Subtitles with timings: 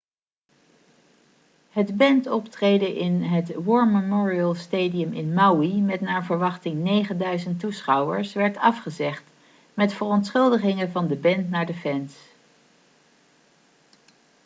[1.69, 8.57] het bandoptreden in het war memorial stadium in maui met naar verwachting 9000 toeschouwers werd
[8.57, 9.23] afgezegd
[9.73, 12.15] met verontschuldigingen van de band naar de fans